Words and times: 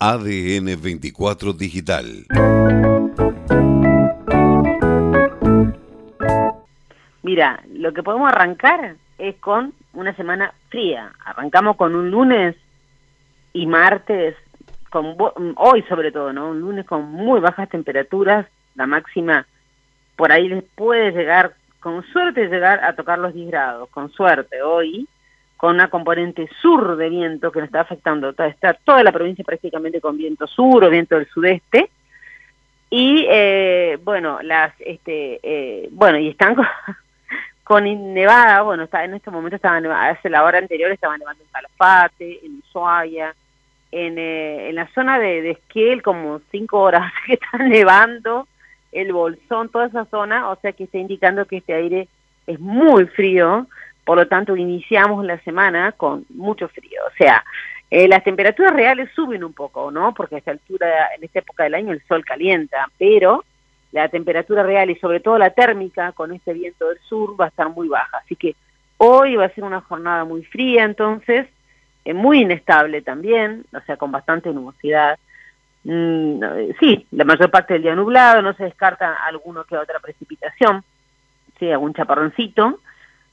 ADN 0.00 0.80
24 0.80 1.52
Digital. 1.54 2.24
Mira, 7.24 7.60
lo 7.72 7.92
que 7.92 8.04
podemos 8.04 8.28
arrancar 8.28 8.94
es 9.18 9.34
con 9.38 9.74
una 9.94 10.14
semana 10.14 10.54
fría. 10.68 11.10
Arrancamos 11.24 11.76
con 11.76 11.96
un 11.96 12.12
lunes 12.12 12.54
y 13.52 13.66
martes, 13.66 14.36
con 14.90 15.16
hoy 15.56 15.82
sobre 15.88 16.12
todo, 16.12 16.32
¿no? 16.32 16.50
Un 16.50 16.60
lunes 16.60 16.86
con 16.86 17.10
muy 17.10 17.40
bajas 17.40 17.68
temperaturas, 17.68 18.46
la 18.76 18.86
máxima 18.86 19.48
por 20.14 20.30
ahí 20.30 20.48
les 20.48 20.62
puede 20.76 21.10
llegar, 21.10 21.54
con 21.80 22.04
suerte 22.12 22.46
llegar 22.46 22.84
a 22.84 22.94
tocar 22.94 23.18
los 23.18 23.34
10 23.34 23.48
grados, 23.48 23.88
con 23.90 24.12
suerte 24.12 24.62
hoy, 24.62 25.08
con 25.58 25.74
una 25.74 25.90
componente 25.90 26.48
sur 26.62 26.96
de 26.96 27.10
viento 27.10 27.50
que 27.50 27.58
nos 27.58 27.66
está 27.66 27.80
afectando, 27.80 28.30
está 28.30 28.74
toda 28.84 29.02
la 29.02 29.10
provincia 29.10 29.44
prácticamente 29.44 30.00
con 30.00 30.16
viento 30.16 30.46
sur 30.46 30.84
o 30.84 30.88
viento 30.88 31.16
del 31.16 31.28
sudeste, 31.28 31.90
y 32.90 33.26
eh, 33.28 33.98
bueno, 34.02 34.38
las, 34.42 34.72
este, 34.78 35.40
eh, 35.42 35.88
bueno, 35.90 36.16
y 36.18 36.28
están 36.28 36.56
con, 37.64 37.84
nevada, 38.14 38.62
bueno, 38.62 38.84
está, 38.84 39.04
en 39.04 39.14
este 39.14 39.32
momento 39.32 39.56
estaba 39.56 39.80
nevada, 39.80 40.10
hace 40.10 40.30
la 40.30 40.44
hora 40.44 40.58
anterior 40.58 40.92
estaba 40.92 41.18
nevando 41.18 41.42
en 41.42 41.50
Calafate, 41.50 42.46
en 42.46 42.62
Ushuaia, 42.64 43.34
en, 43.90 44.16
eh, 44.16 44.68
en 44.68 44.76
la 44.76 44.86
zona 44.94 45.18
de, 45.18 45.42
de 45.42 46.02
como 46.02 46.40
cinco 46.52 46.80
horas 46.80 47.12
que 47.26 47.34
está 47.34 47.58
nevando, 47.58 48.46
el 48.92 49.12
Bolsón, 49.12 49.70
toda 49.70 49.86
esa 49.86 50.04
zona, 50.04 50.50
o 50.50 50.56
sea 50.60 50.72
que 50.72 50.84
está 50.84 50.98
indicando 50.98 51.46
que 51.46 51.56
este 51.56 51.74
aire 51.74 52.08
es 52.46 52.60
muy 52.60 53.06
frío, 53.06 53.66
por 54.08 54.16
lo 54.16 54.26
tanto 54.26 54.56
iniciamos 54.56 55.22
la 55.22 55.38
semana 55.40 55.92
con 55.92 56.24
mucho 56.30 56.66
frío, 56.68 57.02
o 57.06 57.14
sea, 57.18 57.44
eh, 57.90 58.08
las 58.08 58.24
temperaturas 58.24 58.72
reales 58.72 59.10
suben 59.14 59.44
un 59.44 59.52
poco, 59.52 59.90
¿no? 59.90 60.14
Porque 60.14 60.36
a 60.36 60.38
esta 60.38 60.50
altura, 60.52 61.10
en 61.14 61.24
esta 61.24 61.40
época 61.40 61.64
del 61.64 61.74
año, 61.74 61.92
el 61.92 62.02
sol 62.08 62.24
calienta, 62.24 62.88
pero 62.96 63.44
la 63.92 64.08
temperatura 64.08 64.62
real 64.62 64.88
y 64.88 64.94
sobre 64.94 65.20
todo 65.20 65.36
la 65.36 65.50
térmica 65.50 66.12
con 66.12 66.32
este 66.32 66.54
viento 66.54 66.88
del 66.88 66.98
sur 67.00 67.38
va 67.38 67.44
a 67.44 67.48
estar 67.48 67.68
muy 67.68 67.86
baja. 67.86 68.16
Así 68.24 68.34
que 68.34 68.56
hoy 68.96 69.36
va 69.36 69.44
a 69.44 69.54
ser 69.54 69.64
una 69.64 69.82
jornada 69.82 70.24
muy 70.24 70.42
fría, 70.42 70.84
entonces, 70.84 71.46
eh, 72.06 72.14
muy 72.14 72.40
inestable 72.40 73.02
también, 73.02 73.66
o 73.74 73.80
sea, 73.82 73.98
con 73.98 74.10
bastante 74.10 74.50
nubosidad. 74.54 75.18
Mm, 75.84 76.40
sí, 76.80 77.06
la 77.10 77.26
mayor 77.26 77.50
parte 77.50 77.74
del 77.74 77.82
día 77.82 77.94
nublado, 77.94 78.40
no 78.40 78.54
se 78.54 78.64
descarta 78.64 79.22
alguno 79.26 79.64
que 79.64 79.76
otra 79.76 80.00
precipitación, 80.00 80.82
sí, 81.58 81.70
algún 81.70 81.92
chaparroncito, 81.92 82.80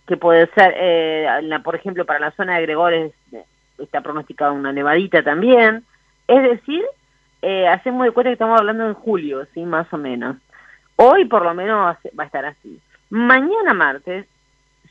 que 0.07 0.17
puede 0.17 0.47
ser, 0.53 0.73
eh, 0.77 1.27
por 1.63 1.75
ejemplo, 1.75 2.05
para 2.05 2.19
la 2.19 2.31
zona 2.31 2.55
de 2.55 2.63
Gregores 2.63 3.13
eh, 3.31 3.43
está 3.79 4.01
pronosticada 4.01 4.51
una 4.51 4.71
nevadita 4.71 5.23
también. 5.23 5.83
Es 6.27 6.41
decir, 6.43 6.83
eh, 7.41 7.67
hacemos 7.67 8.05
de 8.05 8.11
cuenta 8.11 8.29
que 8.29 8.33
estamos 8.33 8.59
hablando 8.59 8.87
en 8.87 8.93
julio, 8.93 9.45
sí, 9.53 9.61
más 9.61 9.91
o 9.93 9.97
menos. 9.97 10.37
Hoy 10.95 11.25
por 11.25 11.43
lo 11.43 11.53
menos 11.53 11.97
va 12.17 12.23
a 12.23 12.25
estar 12.25 12.45
así. 12.45 12.79
Mañana 13.09 13.73
martes 13.73 14.27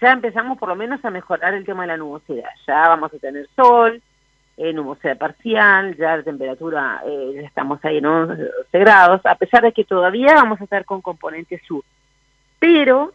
ya 0.01 0.12
empezamos 0.12 0.59
por 0.59 0.69
lo 0.69 0.77
menos 0.77 1.05
a 1.05 1.11
mejorar 1.11 1.55
el 1.55 1.65
tema 1.65 1.83
de 1.83 1.89
la 1.89 1.97
nubosidad. 1.97 2.48
Ya 2.67 2.89
vamos 2.89 3.12
a 3.12 3.19
tener 3.19 3.48
sol, 3.57 4.03
eh, 4.57 4.73
nubosidad 4.73 5.19
parcial, 5.19 5.97
ya 5.97 6.17
la 6.17 6.23
temperatura, 6.23 7.03
eh, 7.07 7.33
ya 7.35 7.41
estamos 7.42 7.85
ahí 7.85 7.98
en 7.98 8.07
11 8.07 8.51
grados, 8.73 9.20
a 9.25 9.35
pesar 9.35 9.62
de 9.62 9.73
que 9.73 9.85
todavía 9.85 10.35
vamos 10.35 10.61
a 10.61 10.65
estar 10.65 10.85
con 10.85 11.01
componente 11.01 11.61
sur, 11.67 11.83
pero, 12.59 13.12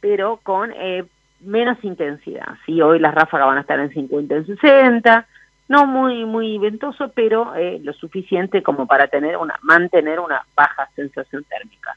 pero 0.00 0.38
con 0.42 0.72
eh, 0.74 1.04
menos 1.40 1.78
intensidad. 1.82 2.56
¿sí? 2.66 2.80
Hoy 2.80 2.98
las 2.98 3.14
ráfagas 3.14 3.46
van 3.46 3.58
a 3.58 3.62
estar 3.62 3.78
en 3.80 3.92
50, 3.92 4.34
en 4.34 4.46
60, 4.46 5.26
no 5.68 5.86
muy 5.86 6.24
muy 6.24 6.58
ventoso, 6.58 7.10
pero 7.14 7.54
eh, 7.54 7.78
lo 7.82 7.92
suficiente 7.92 8.62
como 8.62 8.86
para 8.86 9.08
tener 9.08 9.36
una 9.36 9.54
mantener 9.62 10.18
una 10.20 10.44
baja 10.56 10.88
sensación 10.96 11.44
térmica. 11.44 11.96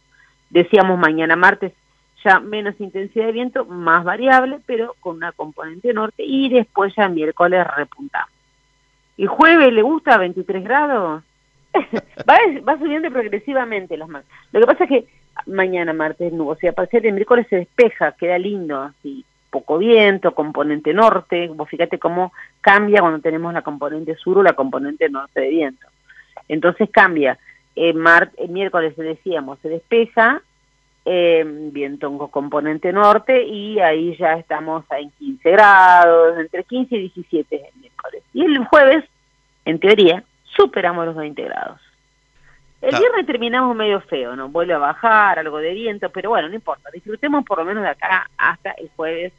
Decíamos 0.49 0.99
mañana 0.99 1.35
martes 1.35 1.73
ya 2.23 2.39
menos 2.39 2.79
intensidad 2.79 3.25
de 3.25 3.31
viento, 3.31 3.65
más 3.65 4.03
variable, 4.03 4.59
pero 4.65 4.95
con 4.99 5.17
una 5.17 5.31
componente 5.31 5.93
norte 5.93 6.23
y 6.23 6.49
después 6.49 6.93
ya 6.95 7.07
miércoles 7.07 7.65
repuntamos. 7.75 8.29
¿Y 9.17 9.25
jueves 9.25 9.73
le 9.73 9.81
gusta 9.81 10.17
23 10.17 10.63
grados? 10.63 11.23
va, 12.29 12.37
va 12.67 12.77
subiendo 12.77 13.09
progresivamente 13.09 13.97
las 13.97 14.09
más. 14.09 14.25
Lo 14.51 14.59
que 14.59 14.65
pasa 14.67 14.83
es 14.83 14.89
que 14.89 15.07
mañana 15.45 15.93
martes 15.93 16.33
nubosidad 16.33 16.75
parcial, 16.75 17.05
el 17.05 17.13
miércoles 17.13 17.47
se 17.49 17.57
despeja, 17.57 18.11
queda 18.13 18.37
lindo, 18.37 18.81
así, 18.81 19.25
poco 19.51 19.77
viento, 19.77 20.33
componente 20.33 20.93
norte, 20.93 21.49
vos 21.49 21.69
fíjate 21.69 21.99
cómo 21.99 22.33
cambia 22.61 23.01
cuando 23.01 23.19
tenemos 23.19 23.53
la 23.53 23.61
componente 23.61 24.15
sur 24.15 24.39
o 24.39 24.43
la 24.43 24.53
componente 24.53 25.09
norte 25.09 25.41
de 25.41 25.49
viento. 25.49 25.85
Entonces 26.47 26.89
cambia, 26.89 27.37
eh, 27.75 27.93
miércoles 28.49 28.95
decíamos, 28.97 29.59
se 29.59 29.69
despeja, 29.69 30.41
eh, 31.03 31.43
viento 31.45 32.15
con 32.17 32.29
componente 32.29 32.93
norte 32.93 33.43
y 33.43 33.79
ahí 33.79 34.15
ya 34.17 34.33
estamos 34.33 34.85
en 34.91 35.11
15 35.11 35.51
grados, 35.51 36.39
entre 36.39 36.63
15 36.63 36.95
y 36.95 36.99
17 37.01 37.55
el 37.55 37.81
miércoles. 37.81 38.23
Y 38.33 38.45
el 38.45 38.65
jueves, 38.65 39.03
en 39.65 39.79
teoría, 39.79 40.23
superamos 40.55 41.05
los 41.05 41.15
20 41.15 41.43
grados. 41.43 41.81
El 42.81 42.97
viernes 42.97 43.27
terminamos 43.27 43.75
medio 43.75 44.01
feo, 44.01 44.35
¿no? 44.35 44.49
Vuelve 44.49 44.73
a 44.73 44.79
bajar, 44.79 45.37
algo 45.37 45.59
de 45.59 45.71
viento, 45.71 46.09
pero 46.09 46.31
bueno, 46.31 46.49
no 46.49 46.55
importa. 46.55 46.89
Disfrutemos 46.91 47.45
por 47.45 47.59
lo 47.59 47.65
menos 47.65 47.83
de 47.83 47.89
acá 47.89 48.27
hasta 48.37 48.71
el 48.71 48.89
jueves, 48.95 49.33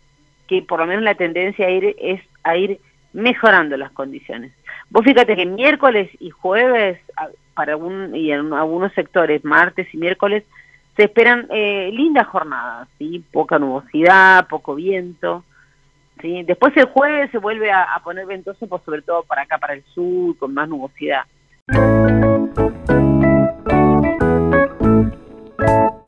que 0.52 0.62
por 0.62 0.80
lo 0.80 0.86
menos 0.86 1.02
la 1.02 1.14
tendencia 1.14 1.66
a 1.66 1.70
ir 1.70 1.96
es 1.98 2.20
a 2.42 2.56
ir 2.56 2.78
mejorando 3.14 3.74
las 3.78 3.90
condiciones. 3.92 4.52
Vos 4.90 5.02
fíjate 5.02 5.34
que 5.34 5.46
miércoles 5.46 6.10
y 6.20 6.28
jueves, 6.28 6.98
para 7.54 7.72
algún, 7.72 8.14
y 8.14 8.32
en 8.32 8.52
algunos 8.52 8.92
sectores, 8.92 9.42
martes 9.44 9.86
y 9.94 9.96
miércoles, 9.96 10.44
se 10.96 11.04
esperan 11.04 11.46
eh, 11.50 11.90
lindas 11.90 12.26
jornadas, 12.26 12.86
¿sí? 12.98 13.24
Poca 13.32 13.58
nubosidad, 13.58 14.46
poco 14.48 14.74
viento, 14.74 15.42
¿sí? 16.20 16.42
Después 16.42 16.76
el 16.76 16.84
jueves 16.84 17.30
se 17.30 17.38
vuelve 17.38 17.70
a, 17.70 17.94
a 17.94 18.02
poner 18.02 18.26
ventoso, 18.26 18.66
pues 18.66 18.82
sobre 18.84 19.00
todo 19.00 19.22
para 19.22 19.42
acá, 19.42 19.56
para 19.56 19.72
el 19.72 19.84
sur, 19.94 20.36
con 20.36 20.52
más 20.52 20.68
nubosidad. 20.68 21.22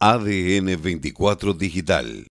ADN 0.01 0.83
24 0.83 1.55
Digital 1.55 2.27